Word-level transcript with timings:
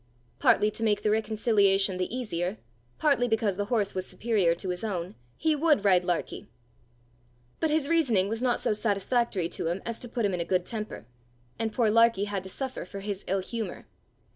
Partly 0.39 0.71
to 0.71 0.81
make 0.83 1.05
reconciliation 1.05 1.97
the 1.97 2.09
easier, 2.11 2.57
partly 2.97 3.27
because 3.27 3.55
the 3.55 3.65
horse 3.65 3.93
was 3.93 4.03
superior 4.07 4.55
to 4.55 4.69
his 4.69 4.83
own, 4.83 5.13
he 5.37 5.55
would 5.55 5.85
ride 5.85 6.03
Larkie! 6.05 6.47
But 7.59 7.69
his 7.69 7.87
reasoning 7.87 8.27
was 8.27 8.41
not 8.41 8.59
so 8.59 8.73
satisfactory 8.73 9.47
to 9.49 9.67
him 9.67 9.79
as 9.85 9.99
to 9.99 10.09
put 10.09 10.25
him 10.25 10.33
in 10.33 10.39
a 10.41 10.43
good 10.43 10.65
temper, 10.65 11.05
and 11.59 11.71
poor 11.71 11.91
Larkie 11.91 12.25
had 12.25 12.41
to 12.41 12.49
suffer 12.49 12.83
for 12.83 13.01
his 13.01 13.23
ill 13.27 13.41
humour. 13.41 13.85